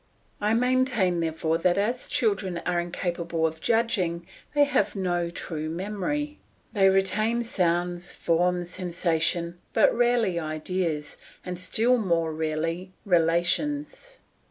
I 0.41 0.55
maintain, 0.55 1.19
therefore, 1.19 1.59
that 1.59 1.77
as 1.77 2.09
children 2.09 2.57
are 2.65 2.79
incapable 2.79 3.45
of 3.45 3.61
judging, 3.61 4.25
they 4.55 4.63
have 4.63 4.95
no 4.95 5.29
true 5.29 5.69
memory. 5.69 6.39
They 6.73 6.89
retain 6.89 7.43
sounds, 7.43 8.11
form, 8.11 8.65
sensation, 8.65 9.59
but 9.73 9.93
rarely 9.95 10.39
ideas, 10.39 11.17
and 11.45 11.59
still 11.59 11.99
more 11.99 12.33
rarely 12.33 12.93
relations. 13.05 14.17